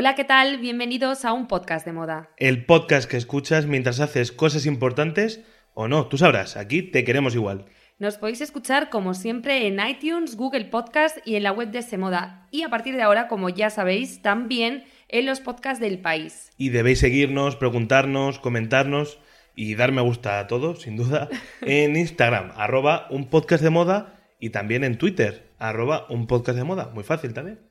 [0.00, 0.56] Hola, ¿qué tal?
[0.56, 2.30] Bienvenidos a un podcast de moda.
[2.38, 5.42] El podcast que escuchas mientras haces cosas importantes
[5.74, 7.66] o no, tú sabrás, aquí te queremos igual.
[7.98, 12.48] Nos podéis escuchar como siempre en iTunes, Google Podcast y en la web de Semoda.
[12.50, 16.50] Y a partir de ahora, como ya sabéis, también en los podcasts del país.
[16.56, 19.18] Y debéis seguirnos, preguntarnos, comentarnos
[19.54, 21.28] y dar me gusta a todo, sin duda,
[21.60, 26.64] en Instagram, arroba un podcast de moda y también en Twitter, arroba un podcast de
[26.64, 26.90] moda.
[26.94, 27.69] Muy fácil también.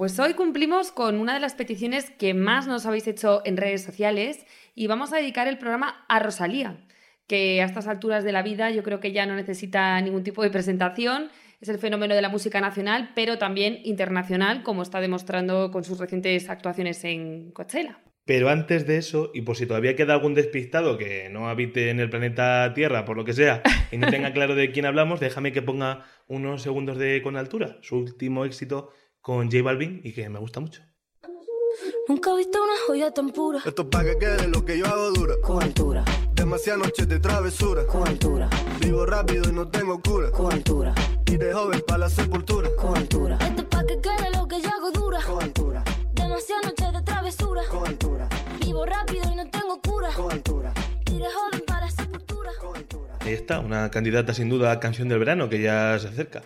[0.00, 3.82] Pues hoy cumplimos con una de las peticiones que más nos habéis hecho en redes
[3.82, 6.78] sociales y vamos a dedicar el programa a Rosalía,
[7.26, 10.42] que a estas alturas de la vida yo creo que ya no necesita ningún tipo
[10.42, 11.28] de presentación.
[11.60, 15.98] Es el fenómeno de la música nacional, pero también internacional, como está demostrando con sus
[15.98, 18.00] recientes actuaciones en Coachella.
[18.24, 22.00] Pero antes de eso, y por si todavía queda algún despistado que no habite en
[22.00, 23.62] el planeta Tierra, por lo que sea,
[23.92, 27.76] y no tenga claro de quién hablamos, déjame que ponga unos segundos de Con Altura,
[27.82, 30.82] su último éxito con J Balvin y que me gusta mucho.
[32.08, 33.60] Nunca he visto una joya tan pura.
[33.64, 35.34] Esto pa' que quede lo que yo hago dura.
[35.42, 36.04] Con altura,
[36.34, 37.86] Demasiadas noches de travesura.
[37.86, 38.48] con altura,
[38.80, 40.30] Vivo rápido y no tengo cura.
[40.30, 40.94] con altura,
[41.26, 42.68] Y de joven pa' la sepultura.
[42.76, 45.20] con altura, Esto es pa' que quede lo que yo hago dura.
[45.22, 45.84] con altura,
[46.14, 47.62] Demasiadas noches de travesura.
[47.70, 48.28] con altura,
[48.60, 50.08] Vivo rápido y no tengo cura.
[50.14, 50.72] con altura,
[51.06, 52.50] Y de joven para la sepultura.
[52.60, 53.16] con altura.
[53.20, 56.42] Ahí está, una candidata sin duda a canción del verano que ya se acerca.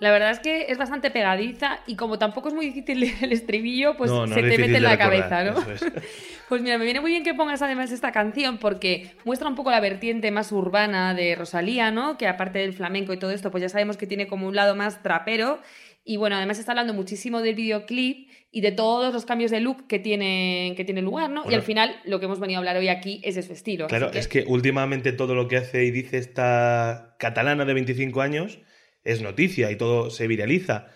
[0.00, 3.96] La verdad es que es bastante pegadiza y como tampoco es muy difícil el estribillo,
[3.96, 5.72] pues No, no se te mete en la recordar, cabeza, ¿no?
[5.72, 5.84] es.
[6.48, 9.70] Pues mira, me viene muy bien que pongas además esta canción porque muestra un poco
[9.70, 12.16] la vertiente más urbana de Rosalía, ¿no?
[12.16, 14.74] Que aparte del flamenco y todo esto, pues ya sabemos que tiene como un lado
[14.74, 15.58] más trapero.
[16.06, 19.86] Y bueno, además está hablando muchísimo del videoclip y de todos los cambios de look
[19.88, 21.40] que tienen que tiene lugar, ¿no?
[21.42, 21.56] y Bueno.
[21.58, 23.86] al final lo que hemos venido a hablar hoy aquí es de su estilo.
[23.88, 28.22] Claro, así es que últimamente todo lo que hace y dice esta catalana de 25
[28.22, 28.58] años
[29.12, 30.88] es noticia y todo se viraliza.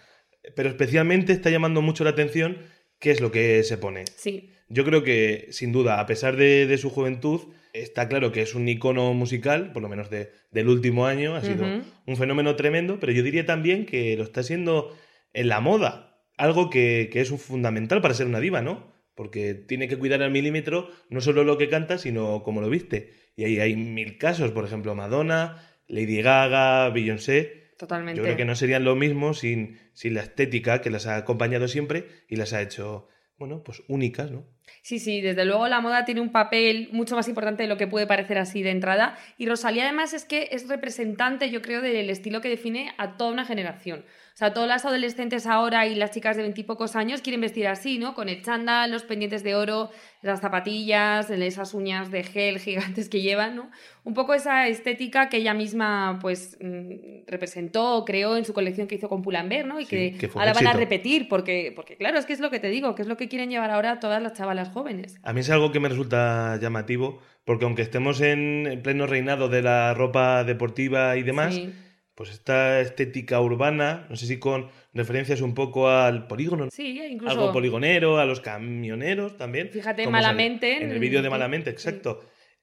[0.57, 2.59] Pero especialmente está llamando mucho la atención
[2.99, 4.05] qué es lo que se pone.
[4.17, 7.41] Sí, Yo creo que, sin duda, a pesar de, de su juventud,
[7.73, 11.43] está claro que es un icono musical, por lo menos de- del último año, ha
[11.43, 11.65] sido
[12.07, 14.97] un fenómeno tremendo, pero yo diría también que lo está siendo
[15.33, 18.93] en la moda, algo que, que es un fundamental para ser una diva, ¿no?
[19.15, 23.13] Porque tiene que cuidar al milímetro no solo lo que canta, sino cómo lo viste.
[23.37, 27.62] Y ahí hay mil casos, por ejemplo, Madonna, Lady Gaga, Beyoncé.
[27.83, 28.19] Totalmente.
[28.19, 31.67] Yo creo que no serían lo mismo sin, sin la estética que las ha acompañado
[31.67, 34.47] siempre y las ha hecho, bueno, pues únicas, ¿no?
[34.83, 37.89] Sí, sí, desde luego la moda tiene un papel mucho más importante de lo que
[37.89, 39.19] puede parecer así de entrada.
[39.37, 43.33] Y Rosalía además es que es representante, yo creo, del estilo que define a toda
[43.33, 44.05] una generación.
[44.35, 47.99] O sea, todas las adolescentes ahora y las chicas de veintipocos años quieren vestir así,
[47.99, 48.15] ¿no?
[48.15, 49.91] Con el chándal, los pendientes de oro,
[50.23, 53.71] las zapatillas, esas uñas de gel gigantes que llevan, ¿no?
[54.05, 58.95] Un poco esa estética que ella misma, pues, mm, representó creó en su colección que
[58.95, 59.81] hizo con Pull&Bear, ¿no?
[59.81, 62.59] Y Sí, que, ahora van a repetir, porque, porque claro, es que es lo que
[62.59, 65.19] te digo, que es lo que quieren llevar ahora todas las chavalas jóvenes.
[65.23, 69.63] A mí es algo que me resulta llamativo, porque aunque estemos en pleno reinado de
[69.63, 71.73] la ropa deportiva y demás, Sí.
[72.15, 77.33] Pues esta estética urbana, no sé si con referencias un poco al polígono, Sí, incluso.
[77.33, 79.71] algo poligonero, a los camioneros también.
[79.71, 82.21] Fíjate, Malamente, sale En el vídeo de Malamente, exacto.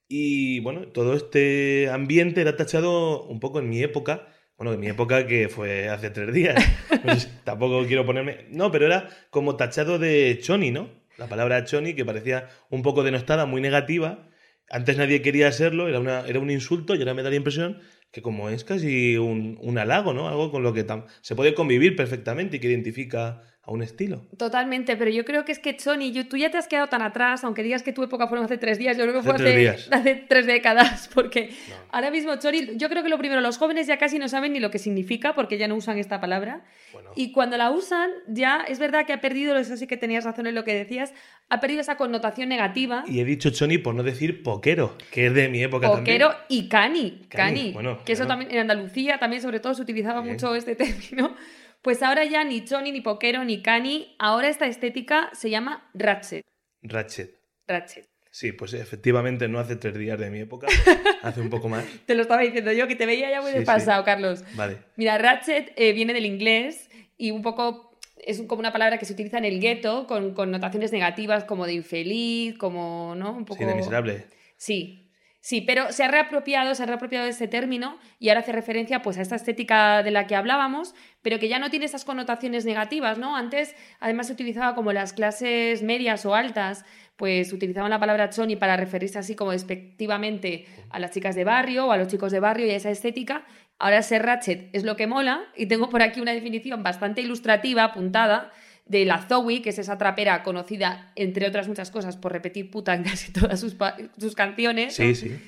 [0.07, 4.27] Y bueno, todo este ambiente era tachado un poco en mi época.
[4.57, 6.55] Bueno, en mi época que fue hace tres días.
[7.03, 8.45] Pues tampoco quiero ponerme.
[8.49, 10.89] No, pero era como tachado de choni, ¿no?
[11.17, 14.27] La palabra choni que parecía un poco denostada, muy negativa.
[14.69, 17.79] Antes nadie quería serlo, era, una, era un insulto y ahora me da la impresión
[18.11, 20.27] que como es casi un, un halago, ¿no?
[20.27, 20.85] Algo con lo que
[21.21, 24.25] se puede convivir perfectamente y que identifica a un estilo.
[24.37, 27.01] Totalmente, pero yo creo que es que Choni, yo- tú ya te has quedado tan
[27.03, 29.43] atrás, aunque digas que tu época fueron hace tres días, yo creo que fue Hace
[29.43, 31.75] tres hace, hace tres décadas, porque No.
[31.91, 34.59] ahora mismo Choni, yo creo que lo primero, los jóvenes ya casi no saben ni
[34.59, 36.63] lo que significa, porque ya no usan esta palabra,
[36.93, 40.23] Bueno, y cuando la usan, ya es verdad que ha perdido, eso sí que tenías
[40.23, 41.13] razón en lo que decías,
[41.49, 43.03] ha perdido esa connotación negativa.
[43.07, 46.45] y he dicho choni por no decir poquero, que es de mi época Poquero también.
[46.49, 50.21] y cani, Cani, cani, bueno, que eso también en Andalucía también sobre todo se utilizaba
[50.21, 50.33] Bien.
[50.33, 51.35] mucho este término
[51.81, 56.45] Pues ahora ya ni Choni, ni Poquero, ni Cani, ahora esta estética se llama Ratchet.
[56.81, 57.39] Ratchet.
[57.67, 58.07] Ratchet.
[58.31, 60.67] Sí, pues efectivamente no hace tres días de mi época,
[61.23, 61.83] hace un poco más.
[62.05, 63.59] Te lo estaba diciendo yo, que te veía ya muy Sí, sí.
[63.59, 64.43] desfasado, Carlos.
[64.55, 64.77] Vale.
[64.97, 69.13] Mira, Ratchet eh, viene del inglés y un poco es como una palabra que se
[69.13, 73.31] utiliza en el gueto con connotaciones negativas como de infeliz, como, ¿no?
[73.31, 73.59] Un poco...
[73.59, 74.25] Sí, de miserable.
[74.57, 75.08] Sí,
[75.41, 79.17] sí, pero se ha reapropiado, se ha reapropiado este término y ahora hace referencia pues
[79.17, 83.17] a esta estética de la que hablábamos, pero que ya no tiene esas connotaciones negativas,
[83.17, 83.35] ¿no?
[83.35, 86.85] Antes además se utilizaba como las clases medias o altas,
[87.19, 91.87] pues utilizaban la palabra choni para referirse así como despectivamente a las chicas de barrio
[91.87, 93.45] o a los chicos de barrio y a esa estética.
[93.77, 97.83] Ahora ser ratchet es lo que mola y tengo por aquí una definición bastante ilustrativa,
[97.83, 98.51] apuntada,
[98.89, 102.93] de la Zoe, que es esa trapera conocida, entre otras muchas cosas, por repetir puta
[102.95, 103.77] en casi todas sus,
[104.17, 104.95] sus canciones.
[104.95, 105.39] Sí, sí.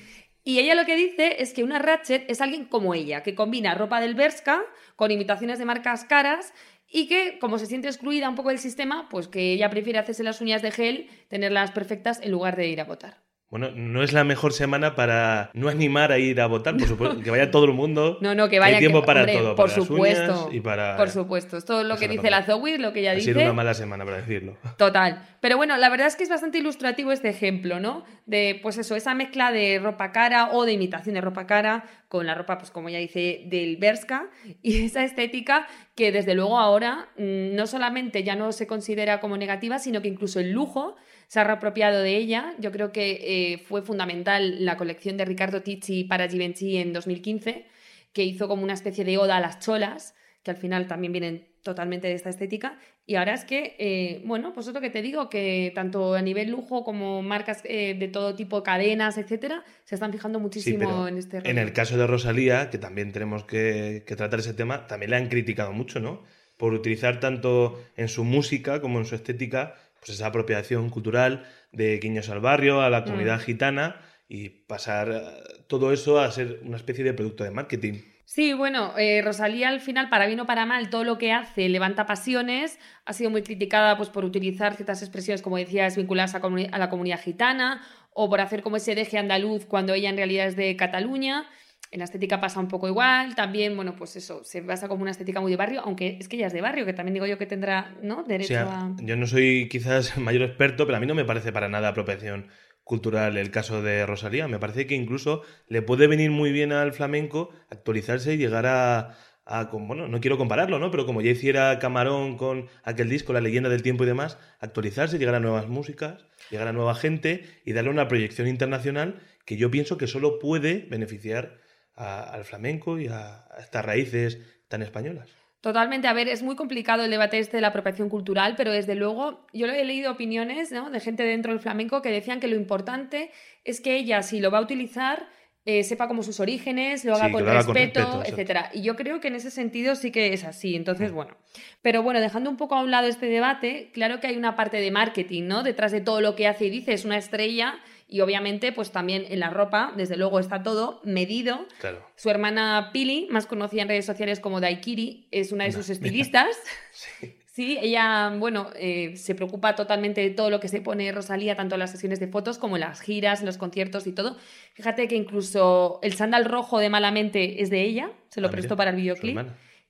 [0.44, 3.74] Y ella lo que dice es que una Ratchet es alguien como ella, que combina
[3.74, 4.62] ropa del Berska
[4.96, 6.52] con imitaciones de marcas caras
[6.88, 10.24] y que, como se siente excluida un poco del sistema, pues que ella prefiere hacerse
[10.24, 13.22] las uñas de gel, tenerlas perfectas en lugar de ir a votar.
[13.52, 17.20] Bueno, no es la mejor semana para no animar a ir a votar, por supuesto,
[17.20, 18.16] que vaya todo el mundo.
[18.22, 18.76] No, no, que vaya.
[18.76, 20.32] Hay tiempo que- para hombre, todo, por para las supuesto.
[20.46, 20.96] uñas y para...
[20.96, 21.58] Por supuesto.
[21.58, 22.44] Es todo lo que dice la.
[22.44, 23.26] Zoe, lo que ella Ha dice.
[23.34, 24.56] sido una mala semana para decirlo.
[24.78, 25.22] Total.
[25.40, 28.04] Pero bueno, la verdad es que es bastante ilustrativo este ejemplo, ¿no?
[28.24, 32.26] De, pues eso, esa mezcla de ropa cara o de imitación de ropa cara con
[32.26, 34.30] la ropa, pues como ya dice, del Berska
[34.62, 39.36] y esa estética que desde luego ahora mm, no solamente ya no se considera como
[39.36, 40.96] negativa, sino que incluso el lujo
[41.32, 42.52] se ha reapropiado de ella.
[42.58, 47.64] Yo creo que eh, fue fundamental la colección de Ricardo Ticci para Givenchy en 2015,
[48.12, 51.48] que hizo como una especie de oda a las cholas, que al final también vienen
[51.62, 52.78] totalmente de esta estética.
[53.06, 56.20] Y ahora es que, eh, bueno, pues es lo que te digo, que tanto a
[56.20, 61.16] nivel lujo como marcas eh, de todo tipo, cadenas, etcétera, se están fijando muchísimo en
[61.16, 61.60] este en rollo.
[61.62, 65.30] el caso de Rosalía, que también tenemos que, que tratar ese tema, también le han
[65.30, 66.24] criticado mucho, ¿no?
[66.58, 71.98] Por utilizar tanto en su música como en su estética, pues esa apropiación cultural de
[71.98, 73.44] guiños al barrio, a la comunidad Mm.
[73.44, 73.96] gitana
[74.28, 75.20] y pasar eh,
[75.68, 77.94] todo eso a ser una especie de producto de marketing.
[78.24, 81.68] Sí, bueno, eh, Rosalía al final, para bien o para mal, todo lo que hace
[81.68, 82.78] levanta pasiones.
[83.04, 86.88] Ha sido muy criticada pues, por utilizar ciertas expresiones, como decías, vinculadas a, a la
[86.88, 87.82] comunidad gitana
[88.14, 91.46] o por hacer como ese deje andaluz cuando ella en realidad es de Cataluña.
[91.92, 93.34] En la estética pasa un poco igual.
[93.34, 96.36] También, bueno, pues eso, se basa como una estética muy de barrio, aunque es que
[96.36, 98.20] ella es de barrio, que también digo yo que tendrá, ¿no?
[98.20, 98.96] O Derecho sea, a...
[99.02, 102.48] yo no soy quizás mayor experto, pero a mí no me parece para nada apropiación
[102.82, 104.48] cultural el caso de Rosalía.
[104.48, 109.14] Me parece que incluso le puede venir muy bien al flamenco actualizarse y llegar a,
[109.44, 110.90] a bueno, no quiero compararlo, ¿no?
[110.90, 115.18] Pero como ya hiciera Camarón con aquel disco, La leyenda del tiempo y demás, actualizarse,
[115.18, 119.70] llegar a nuevas músicas, llegar a nueva gente y darle una proyección internacional que yo
[119.70, 121.60] pienso que solo puede beneficiar
[121.96, 125.28] a- al flamenco y a- a estas raíces tan españolas.
[125.60, 128.96] Totalmente, a ver, es muy complicado el debate este de la apropiación cultural, pero desde
[128.96, 130.90] luego yo he leído opiniones ¿no?
[130.90, 133.30] de gente dentro del flamenco que decían que lo importante
[133.62, 135.28] es que ella, si lo va a utilizar,
[135.64, 138.70] eh, sepa como sus orígenes, lo haga Sí, con lo haga con respeto, etcétera.
[138.74, 140.74] Y yo creo que en ese sentido sí que es así.
[140.74, 141.36] Entonces, bueno.
[141.82, 144.78] Pero bueno, dejando un poco a un lado este debate, claro que hay una parte
[144.80, 145.62] de marketing, ¿no?
[145.62, 147.78] Detrás de todo lo que hace y dice, es una estrella.
[148.12, 151.66] Y obviamente, pues también en la ropa, desde luego, está todo medido.
[151.80, 152.04] Claro.
[152.14, 155.90] Su hermana Pili, más conocida en redes sociales como Daikiri, es una de No, sus
[155.90, 156.48] estilistas.
[156.92, 157.36] Sí.
[157.54, 161.74] Sí, ella, bueno, eh, se preocupa totalmente de todo lo que se pone Rosalía, tanto
[161.74, 164.38] en las sesiones de fotos como en las giras, en los conciertos y todo.
[164.72, 168.74] Fíjate que incluso el sándal rojo de Malamente es de ella, se lo Ah, prestó
[168.74, 169.38] para el videoclip.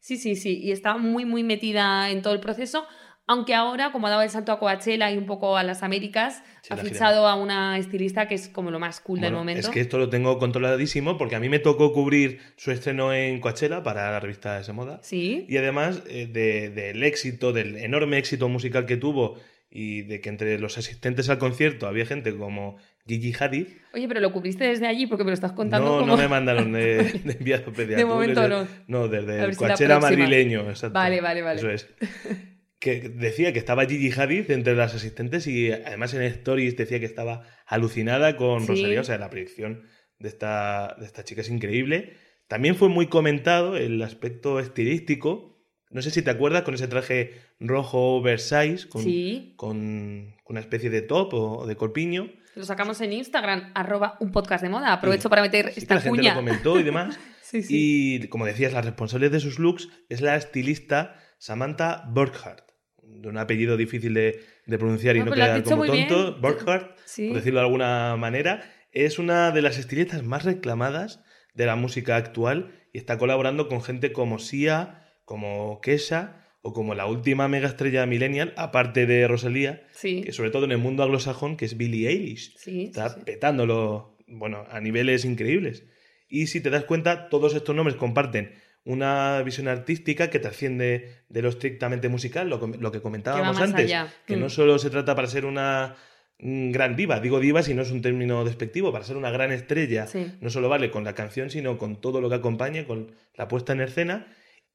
[0.01, 2.85] Sí, sí, sí, y está muy, muy metida en todo el proceso.
[3.29, 6.43] Aunque ahora, como ha dado el salto a Coachella y un poco a las Américas,
[6.63, 6.93] Sí, ha la gira.
[6.93, 9.61] fichado a una estilista que es como lo más cool del momento.
[9.61, 13.41] Es que esto lo tengo controladísimo porque a mí me tocó cubrir su estreno en
[13.41, 14.99] Coachella para la revista de Moda.
[15.03, 15.47] Sí.
[15.49, 19.39] Y además eh, de- del éxito, del enorme éxito musical que tuvo
[19.71, 22.77] y de que entre los asistentes al concierto había gente como
[23.07, 23.69] Gigi Hadid.
[23.95, 26.07] Oye, pero lo cubriste desde allí porque me lo estás contando No, como...
[26.09, 27.97] no me mandaron de, de enviado pediatra.
[27.99, 28.67] De momento no.
[28.89, 30.69] No, desde el si madrileño.
[30.69, 30.95] exacto.
[30.95, 31.59] Vale, vale, vale.
[31.61, 31.89] Eso es.
[32.83, 37.07] Que decía que estaba Gigi Hadid entre las asistentes y además en Stories decía que
[37.07, 38.67] estaba alucinada con Sí.
[38.67, 39.01] Rosalía.
[39.01, 39.85] O sea, la proyección
[40.19, 42.17] de esta, de esta chica es increíble.
[42.49, 45.65] También fue muy comentado el aspecto estilístico.
[45.91, 49.55] No sé si te acuerdas con ese traje rojo Versailles, con, Sí.
[49.57, 52.33] con una especie de top o, o de corpiño.
[52.57, 54.93] Lo sacamos en Instagram, arroba un podcast de moda.
[54.93, 57.17] Aprovecho para meter Sí, que esta la gente lo comentó y demás.
[57.55, 62.72] Y como decías, la responsable de sus looks es la estilista Samantha Burkhardt,
[63.21, 66.39] de un apellido difícil de, de pronunciar y No, has quedar como tonto.
[66.41, 67.29] Burkhardt, Sí.
[67.29, 71.21] por decirlo de alguna manera, es una de las estilistas más reclamadas
[71.55, 76.95] de la música actual y está colaborando con gente como Sia, como Kesha o como
[76.95, 80.23] la última mega estrella millennial, aparte de Rosalía, Sí.
[80.23, 82.57] que sobre todo en el mundo anglosajón, que es Billie Eilish.
[82.57, 85.85] Sí, Está petándolo, bueno, a niveles increíbles.
[86.29, 88.53] Y si te das cuenta, todos estos nombres comparten
[88.85, 94.13] una visión artística que trasciende de lo estrictamente musical, lo, lo que comentábamos antes, allá.
[94.27, 94.41] que Mm.
[94.41, 95.95] no solo se trata para ser una
[96.39, 99.53] mm, gran diva, digo diva si no es un término despectivo, para ser una gran
[99.53, 100.27] estrella, Sí.
[100.41, 103.73] no solo vale con la canción, sino con todo lo que acompaña, con la puesta
[103.73, 104.27] en escena.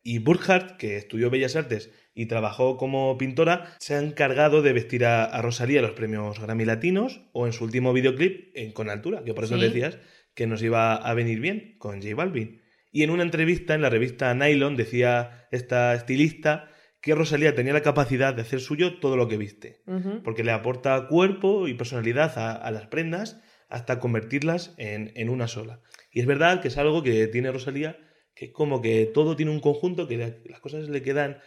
[0.04, 5.04] Y Burkhardt, que estudió Bellas Artes y trabajó como pintora, se ha encargado de vestir
[5.04, 9.24] a, a Rosalía los premios Grammy Latinos o en su último videoclip en Con Altura,
[9.26, 9.62] que por eso Sí.
[9.62, 9.98] decías
[10.34, 12.62] que nos iba a venir bien con J Balvin.
[12.98, 16.70] Y en una entrevista en la revista Nylon decía esta estilista
[17.02, 19.82] que Rosalía tenía la capacidad de hacer suyo todo lo que viste,
[20.24, 23.40] porque le aporta cuerpo y personalidad a, a las prendas
[23.70, 25.80] hasta convertirlas en, en una sola.
[26.12, 27.98] Y es verdad que es algo que tiene Rosalía,
[28.34, 31.38] que es como que todo tiene un conjunto, que la- las cosas le quedan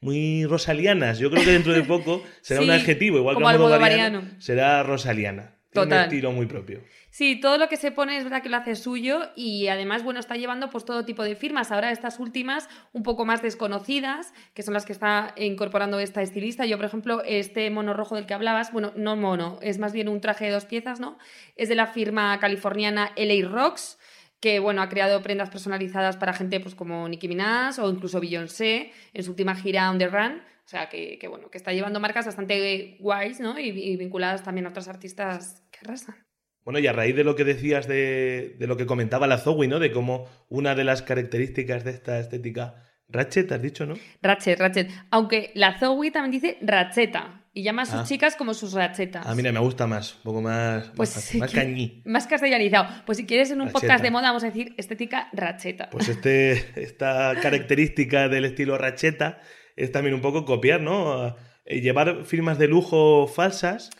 [0.00, 1.18] muy rosalianas.
[1.18, 4.04] Yo creo que dentro de poco será un adjetivo, igual como que almodovariano.
[4.04, 5.56] almodovariano, será rosaliana.
[5.70, 5.98] Tiene Total.
[5.98, 6.82] un estilo muy propio.
[7.10, 10.18] Sí, todo lo que se pone es verdad que lo hace suyo y además, bueno,
[10.18, 11.70] está llevando pues todo tipo de firmas.
[11.70, 16.66] Ahora estas últimas, un poco más desconocidas, que son las que está incorporando esta estilista.
[16.66, 20.08] Yo, por ejemplo, este mono rojo del que hablabas, bueno, no mono, es más bien
[20.08, 21.18] un traje de dos piezas, ¿no?
[21.54, 23.98] Es de la firma californiana LA Rocks,
[24.40, 28.92] que, bueno, ha creado prendas personalizadas para gente pues como Nicki Minaj o incluso Beyoncé
[29.12, 30.42] en su última gira On The Run.
[30.64, 33.58] O sea, que, que, bueno, que está llevando marcas bastante guays, ¿no?
[33.58, 36.16] Y, y vinculadas también a otros artistas que arrasan.
[36.64, 39.66] Bueno, y a raíz de lo que decías de, de lo que comentaba la Zoe,
[39.66, 39.78] ¿no?
[39.78, 43.94] De cómo una de las características de esta estética Ratchet, has dicho, ¿no?
[44.22, 44.90] Ratchet, Ratchet.
[45.10, 48.04] Aunque la Zoe también dice Ratcheta y llama a sus Ah.
[48.04, 49.26] chicas como sus Ratchetas.
[49.26, 52.02] Ah, mira, me gusta más, un poco más, Pues más, que- cañí.
[52.04, 52.86] Más castellanizado.
[53.06, 55.90] Pues si quieres en un podcast de moda vamos a decir estética Ratcheta.
[55.90, 59.40] Pues este, esta característica del estilo Ratcheta
[59.76, 61.36] es también un poco copiar, ¿no?
[61.64, 63.90] Eh, Llevar firmas de lujo falsas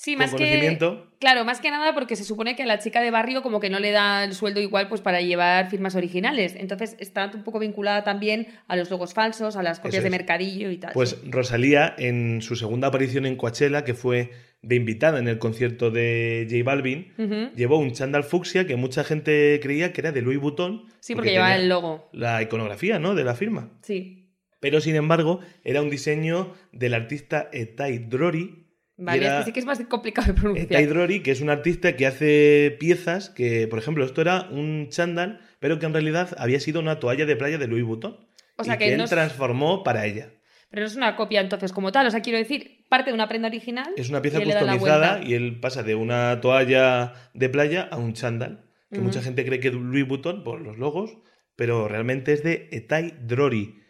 [0.00, 0.78] sí, más que...
[1.18, 3.68] Claro, más que nada porque se supone que a la chica de barrio como que
[3.68, 6.54] no le da el sueldo igual pues para llevar firmas originales.
[6.56, 10.70] Entonces está un poco vinculada también a los logos falsos, a las copias de mercadillo
[10.70, 10.92] y tal.
[10.94, 11.30] Pues sí.
[11.30, 14.30] Rosalía, en su segunda aparición en Coachella, que fue
[14.62, 19.60] de invitada en el concierto de J Balvin, llevó un chándal fucsia que mucha gente
[19.62, 20.86] creía que era de Louis Vuitton.
[21.00, 22.08] Sí, porque lleva tenía el logo.
[22.12, 23.14] La iconografía, ¿no?
[23.14, 23.70] De la firma.
[23.82, 24.28] Sí.
[24.60, 28.66] Pero sin embargo, era un diseño del artista Etai Drori.
[29.00, 30.66] Vale, era este sí que es más complicado de pronunciar.
[30.66, 34.88] Etai Drori, que es un artista que hace piezas que, por ejemplo, esto era un
[34.90, 38.28] chándal, pero que en realidad había sido una toalla de playa de Louis Vuitton.
[38.56, 40.32] O sea y que que, él no es- transformó para ella.
[40.70, 42.06] Pero no es una copia entonces como tal.
[42.06, 43.92] O sea, quiero decir, parte de una prenda original.
[43.96, 48.12] Es una pieza y customizada y él pasa de una toalla de playa a un
[48.12, 48.66] chándal.
[48.92, 51.16] Que mucha gente cree que es Louis Vuitton por los logos,
[51.56, 53.80] pero realmente es de Etai Drori.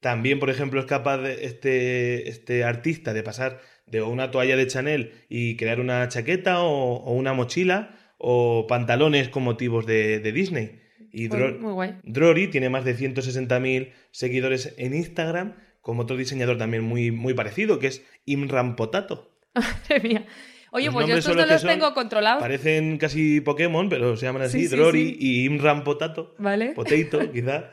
[0.00, 4.66] También, por ejemplo, es capaz de este, este artista de pasar de una toalla de
[4.66, 10.32] Chanel y crear una chaqueta o, o una mochila o pantalones con motivos de, de
[10.32, 10.80] Disney.
[11.12, 11.94] Y muy guay.
[12.04, 17.78] Drori tiene más de 160.000 seguidores en Instagram, como otro diseñador también muy, muy parecido,
[17.78, 19.34] que es Imran Potato.
[19.54, 20.26] Madre mía.
[20.72, 21.70] Oye, Los pues yo estos no los son.
[21.70, 22.40] tengo controlados.
[22.40, 25.16] Parecen casi Pokémon, pero se llaman así, Sí, sí.
[25.18, 26.36] y Imran Potato.
[26.38, 26.74] ¿Vale?
[26.74, 27.72] Potato, quizá.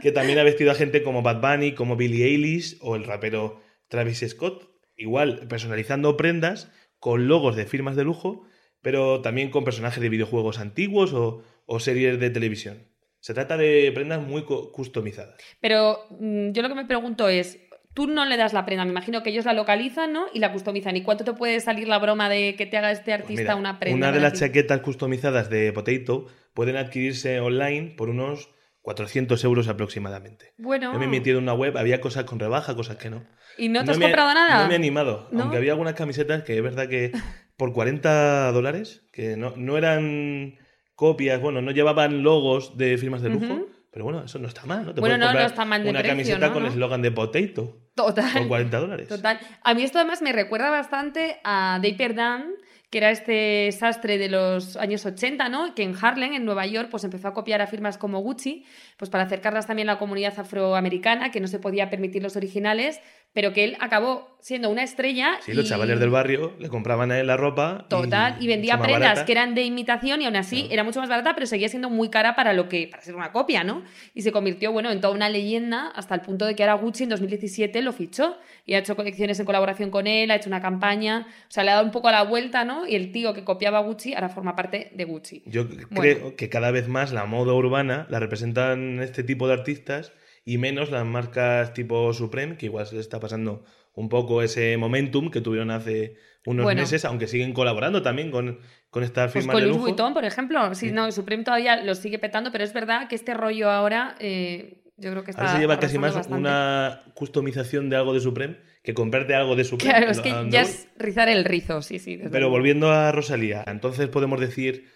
[0.00, 3.60] Que también ha vestido a gente como Bad Bunny, como Billie Eilish o el rapero
[3.86, 4.71] Travis Scott.
[4.96, 8.44] Igual, personalizando prendas con logos de firmas de lujo,
[8.80, 12.88] pero también con personajes de videojuegos antiguos o, o series de televisión.
[13.20, 15.36] Se trata de prendas muy customizadas.
[15.60, 17.58] Pero mm, yo lo que me pregunto es,
[17.94, 20.26] tú no le das la prenda, me imagino que ellos la localizan, ¿no?
[20.32, 20.96] Y la customizan.
[20.96, 23.56] ¿Y cuánto te puede salir la broma de que te haga este Pues artista mira,
[23.56, 23.96] una prenda?
[24.08, 24.40] una de las ti?
[24.40, 28.50] chaquetas customizadas de Potato pueden adquirirse online por unos
[28.82, 30.54] 400 euros aproximadamente.
[30.58, 30.92] Bueno.
[30.92, 33.24] Yo me he metido en una web, había cosas con rebaja, cosas que no.
[33.56, 34.62] ¿Y no te has ha- comprado nada?
[34.62, 35.42] No me he animado, ¿No?
[35.42, 37.12] aunque había algunas camisetas que es verdad que
[37.56, 40.58] por 40 dólares, que no, no eran
[40.94, 44.84] copias, bueno, no llevaban logos de firmas de lujo, pero bueno, eso no está mal,
[44.86, 44.94] ¿no?
[44.94, 47.78] Te Bueno, no, no está mal de una precio, camiseta con el eslogan de Potato
[47.94, 48.32] Total.
[48.38, 49.08] por 40 dólares.
[49.08, 49.38] Total.
[49.62, 52.52] A mí esto además me recuerda bastante a Dapper Dan,
[52.92, 55.74] que era este sastre de los años 80, ¿no?
[55.74, 58.66] Que en Harlem, en Nueva York, pues empezó a copiar a firmas como Gucci,
[58.98, 63.00] pues para acercarlas también a la comunidad afroamericana, que no se podía permitir los originales,
[63.32, 65.38] pero que él acabó siendo una estrella.
[65.40, 67.86] Sí, los y- chavales del barrio le compraban a él la ropa.
[67.88, 69.24] Total, y, vendía prendas barata.
[69.24, 70.72] que eran de imitación y aún así Claro.
[70.74, 73.30] era mucho más barata, pero seguía siendo muy cara para lo que para ser una
[73.30, 73.84] copia, ¿no?
[74.14, 77.04] Y se convirtió, bueno, en toda una leyenda hasta el punto de que ahora Gucci
[77.04, 78.36] en 2017 lo fichó
[78.66, 81.70] y ha hecho colecciones en colaboración con él, ha hecho una campaña, o sea, le
[81.70, 82.86] ha dado un poco la vuelta, ¿no?
[82.88, 85.44] Y el tío que copiaba a Gucci ahora forma parte de Gucci.
[85.46, 85.86] Yo Bueno.
[86.00, 90.12] creo que cada vez más la moda urbana la representan este tipo de artistas
[90.44, 94.76] y menos las marcas tipo Supreme, que igual se les está pasando un poco ese
[94.76, 96.80] momentum que tuvieron hace unos Bueno.
[96.80, 98.58] meses, aunque siguen colaborando también con,
[98.90, 99.80] con estas Pues firmas con de Louis.
[99.82, 100.74] Vuitton, por ejemplo.
[100.74, 100.92] Sí, Sí.
[100.92, 105.10] no, Supreme todavía lo sigue petando, pero es verdad que este rollo ahora eh, yo
[105.10, 105.42] creo que está.
[105.42, 106.38] Ahora se lleva casi más bastante.
[106.38, 109.92] una customización de algo de Supreme que comprarte algo de Supreme.
[109.94, 112.18] Claro, es que ya es rizar el rizo, sí, sí.
[112.32, 114.88] Pero volviendo a Rosalía, entonces podemos decir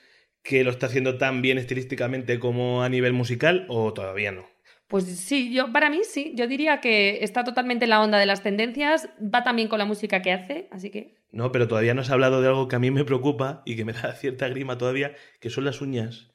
[0.43, 4.45] que lo está haciendo tan bien estilísticamente como a nivel musical o todavía no.
[4.89, 6.33] Pues sí, yo para mí sí.
[6.37, 9.85] Yo diría que está totalmente en la onda de las tendencias, va también con la
[9.85, 11.17] música que hace, así que.
[11.33, 13.77] No, pero todavía no se ha hablado de algo que a mí me preocupa y
[13.77, 16.33] que me da cierta grima todavía, que son las uñas.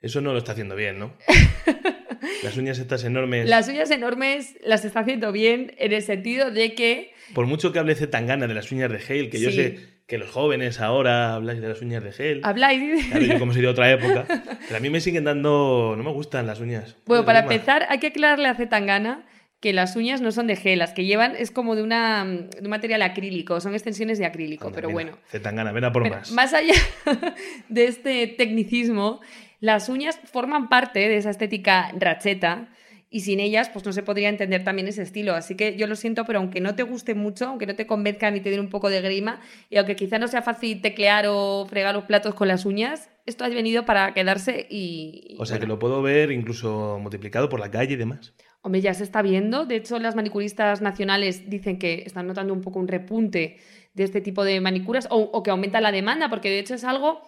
[0.00, 1.16] Eso no lo está haciendo bien, ¿no?
[2.42, 3.48] las uñas estas enormes.
[3.48, 7.12] Las uñas enormes las está haciendo bien en el sentido de que.
[7.34, 10.28] Por mucho que hable Zetangana de las uñas de gel, que yo sé que los
[10.28, 12.40] jóvenes ahora habláis de las uñas de gel.
[12.42, 13.06] Habláis.
[13.06, 14.24] Claro, yo como soy de otra época.
[14.66, 15.94] Pero a mí me siguen dando...
[15.96, 16.96] No me gustan las uñas.
[17.06, 19.24] Bueno, para empezar, hay que aclararle a Zetangana
[19.60, 22.60] que las uñas no son de gel, las que llevan es como de, una, de
[22.60, 25.18] un material acrílico, son extensiones de acrílico, Anda, pero mira, bueno.
[25.28, 26.32] Zetangana, ven a por Pero más.
[26.32, 26.74] más allá
[27.68, 29.20] de este tecnicismo,
[29.60, 32.68] las uñas forman parte de esa estética racheta
[33.12, 35.34] y sin ellas pues no se podría entender también ese estilo.
[35.34, 38.36] Así que yo lo siento, pero aunque no te guste mucho, aunque no te convenzcan
[38.36, 41.66] y te den un poco de grima, y aunque quizá no sea fácil teclear o
[41.68, 45.36] fregar los platos con las uñas, esto ha venido para quedarse y...
[45.40, 48.32] O sea que lo puedo ver incluso multiplicado por la calle y demás.
[48.62, 49.66] Hombre, ya se está viendo.
[49.66, 53.58] De hecho, las manicuristas nacionales dicen que están notando un poco un repunte
[53.94, 56.84] de este tipo de manicuras o, o que aumenta la demanda, porque de hecho es
[56.84, 57.22] algo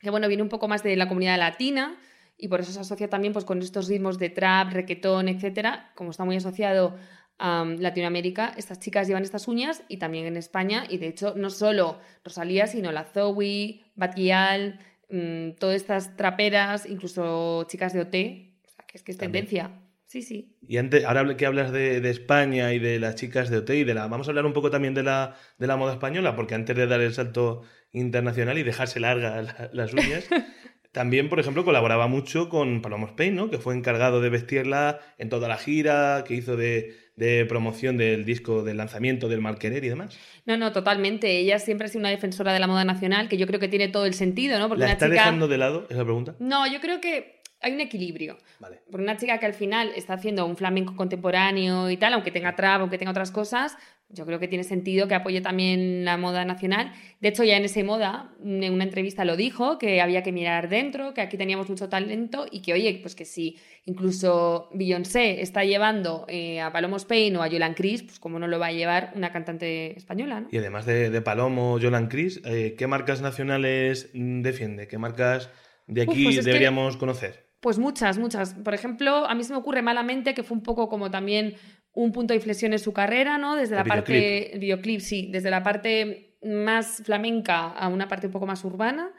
[0.00, 1.98] que bueno, viene un poco más de la comunidad latina
[2.40, 5.90] y por eso se asocia también pues, con estos ritmos de trap, reggaetón, etcétera.
[5.94, 6.96] Como está muy asociado
[7.38, 10.84] a um, Latinoamérica, estas chicas llevan estas uñas y también en España.
[10.88, 14.78] Y de hecho, no solo Rosalía, sino la Zoe, Batial,
[15.10, 18.54] mm, todas estas traperas, incluso chicas de OT.
[18.66, 19.46] O sea, que es que es También.
[19.46, 19.70] tendencia.
[20.06, 20.56] Sí, sí.
[20.66, 23.84] Y antes, ahora que hablas de, de España y de las chicas de OT y
[23.84, 24.08] de la...
[24.08, 26.86] Vamos a hablar un poco también de la, de la moda española, porque antes de
[26.88, 27.62] dar el salto
[27.92, 30.24] internacional y dejarse largas la- las uñas,
[30.92, 33.50] también, por ejemplo, colaboraba mucho con Paloma Spain, ¿no?
[33.50, 38.24] Que fue encargado de vestirla en toda la gira que hizo de, de promoción del
[38.24, 40.18] disco, del lanzamiento del Marquerer y demás.
[40.46, 41.38] No, no, totalmente.
[41.38, 43.88] Ella siempre ha sido una defensora de la moda nacional, que yo creo que tiene
[43.88, 44.68] todo el sentido, ¿no?
[44.68, 45.14] Porque ¿La una está chica.
[45.20, 45.86] dejando de lado?
[45.90, 46.34] Es la pregunta.
[46.40, 48.38] No, yo creo que hay un equilibrio.
[48.58, 48.80] Vale.
[48.90, 52.56] Por una chica que al final está haciendo un flamenco contemporáneo y tal, aunque tenga
[52.56, 53.76] trap, aunque tenga otras cosas,
[54.12, 56.92] yo creo que tiene sentido que apoye también la moda nacional.
[57.20, 60.68] De hecho, ya en ese moda, en una entrevista lo dijo, que había que mirar
[60.68, 65.64] dentro, que aquí teníamos mucho talento y que, oye, pues que si incluso Beyoncé está
[65.64, 68.72] llevando eh, a Palomo Spain o a Yolan Chris, pues cómo no lo va a
[68.72, 70.48] llevar una cantante española, ¿no?
[70.50, 74.88] Y además de, de Palomo, Jolan Cris, eh, ¿qué marcas nacionales defiende?
[74.88, 75.50] ¿Qué marcas
[75.86, 77.49] de aquí pues que- deberíamos conocer?
[77.60, 78.54] Pues muchas, muchas.
[78.54, 81.54] Por ejemplo, a mí se me ocurre malamente que fue un poco como también
[81.92, 83.56] un punto de inflexión en su carrera, ¿no?
[83.56, 84.12] Desde El la parte.
[84.12, 84.54] videoclip.
[84.54, 85.28] El videoclip, sí.
[85.30, 89.10] Desde la parte más flamenca a una parte un poco más urbana.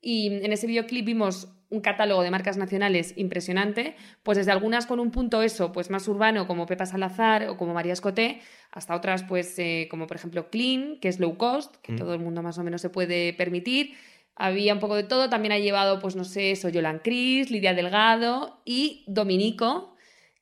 [0.00, 4.98] Y en ese videoclip vimos un catálogo de marcas nacionales impresionante, pues desde algunas con
[4.98, 8.40] un punto eso, pues más urbano, como Pepa Salazar o como María Escoté,
[8.72, 11.96] hasta otras, pues eh, como por ejemplo Clean, que es low cost, que Mm.
[11.96, 13.94] todo el mundo más o menos se puede permitir.
[14.42, 17.74] Había un poco de todo, también ha llevado, pues no sé, eso, Yolan Cris, Lidia
[17.74, 19.94] Delgado y Dominico,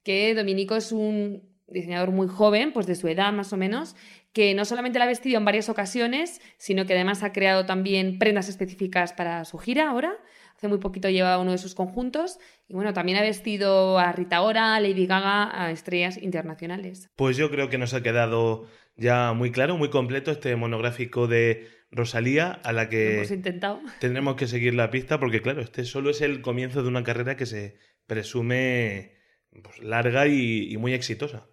[0.05, 3.97] que Dominico es un diseñador muy joven, pues de su edad más o menos,
[4.33, 8.21] que no solamente la ha vestido en varias ocasiones, sino que además ha creado también
[8.21, 10.17] prendas específicas para su gira ahora.
[10.57, 12.39] Hace muy poquito lleva uno de sus conjuntos.
[12.69, 17.11] Y bueno, también ha vestido a Rita Ora, a Lady Gaga, a estrellas internacionales.
[17.17, 21.78] Pues yo creo que nos ha quedado ya muy claro, muy completo este monográfico de
[21.91, 23.81] Rosalía, a la que hemos intentado.
[24.01, 27.37] tendremos que seguir la pista, porque claro, este solo es el comienzo de una carrera
[27.37, 29.15] que se presume
[29.63, 31.47] pues, larga y, y muy exitosa.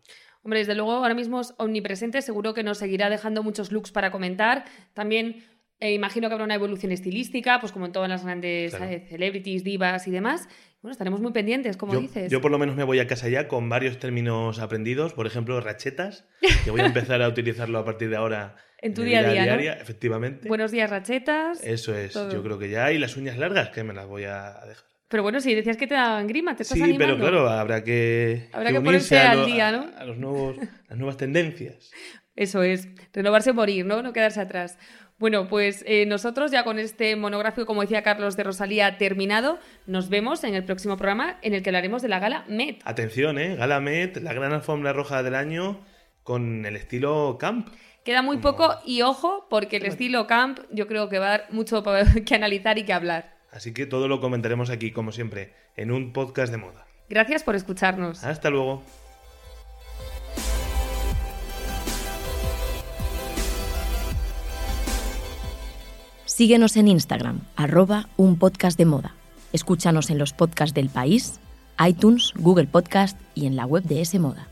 [0.43, 4.11] Hombre, desde luego ahora mismo es omnipresente, seguro que nos seguirá dejando muchos looks para
[4.11, 4.65] comentar.
[4.93, 5.43] También
[5.79, 8.91] eh, imagino que habrá una evolución estilística, pues como en todas las grandes Claro.
[8.91, 10.47] eh, celebrities, divas y demás.
[10.81, 12.31] Bueno, estaremos muy pendientes, como yo, dices.
[12.31, 15.59] yo por lo menos me voy a casa ya con varios términos aprendidos, por ejemplo,
[15.59, 16.27] rachetas,
[16.63, 19.41] que voy a empezar a utilizarlo a partir de ahora En tu día a día,
[19.41, 19.45] ¿no?
[19.57, 20.47] diaria, efectivamente.
[20.47, 21.63] Buenos días, rachetas.
[21.63, 22.31] Eso es, todo.
[22.31, 22.91] yo creo que ya.
[22.91, 24.85] Y las uñas largas, que me las voy a dejar.
[25.07, 27.15] Pero bueno, si decías que te daban grima, te estás Sí, animando.
[27.15, 29.89] pero claro, habrá que, Habrá que ponerse al lo- día, a- ¿no?
[29.97, 31.89] a los nuevos, las nuevas tendencias.
[32.35, 34.03] Eso es, renovarse o morir, ¿no?
[34.03, 34.77] No quedarse atrás.
[35.17, 40.09] Bueno, pues eh, nosotros ya con este monográfico, como decía Carlos de Rosalía, terminado, nos
[40.09, 42.81] vemos en el próximo programa en el que hablaremos de la gala Met.
[42.83, 43.55] Atención, ¿eh?
[43.55, 45.83] Gala Met, la gran alfombra roja del año
[46.25, 47.69] con el estilo camp.
[48.03, 51.47] Queda muy poco y ojo, porque el estilo camp yo creo que va a dar
[51.51, 51.81] mucho
[52.25, 53.37] que analizar y que hablar.
[53.51, 56.85] Así que todo lo comentaremos aquí, como siempre, en un podcast de moda.
[57.07, 58.23] Gracias por escucharnos.
[58.23, 58.83] Hasta luego.
[66.25, 69.15] Síguenos en Instagram, arroba un podcast de moda.
[69.53, 71.39] Escúchanos en los podcasts del país,
[71.87, 74.49] iTunes, Google Podcast y en la web de S Moda.